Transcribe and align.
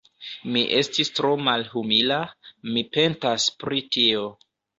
Mi 0.53 0.61
estis 0.77 1.11
tro 1.19 1.29
malhumila: 1.47 2.17
mi 2.71 2.85
pentas 2.97 3.47
pri 3.67 3.85
tio. 3.99 4.27